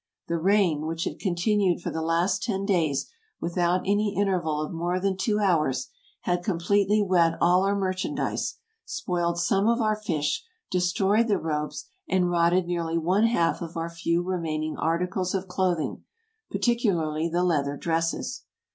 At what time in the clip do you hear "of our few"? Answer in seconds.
13.61-14.23